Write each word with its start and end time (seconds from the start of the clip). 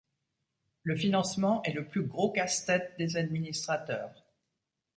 Le 0.81 0.95
financement 0.95 1.61
est 1.61 1.73
le 1.73 1.85
plus 1.87 2.01
gros 2.03 2.31
casse-tête 2.31 2.95
des 2.97 3.17
administrateurs. 3.17 4.25